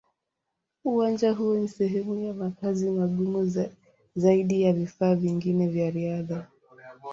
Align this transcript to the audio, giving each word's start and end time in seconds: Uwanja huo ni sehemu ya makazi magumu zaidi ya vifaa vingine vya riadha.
Uwanja 0.83 1.31
huo 1.31 1.55
ni 1.55 1.67
sehemu 1.67 2.19
ya 2.25 2.33
makazi 2.33 2.91
magumu 2.91 3.67
zaidi 4.15 4.61
ya 4.61 4.73
vifaa 4.73 5.15
vingine 5.15 5.67
vya 5.67 5.89
riadha. 5.91 6.47